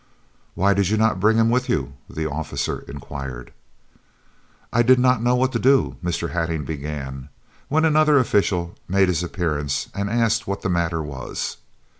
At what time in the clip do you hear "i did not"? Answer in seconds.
4.73-5.21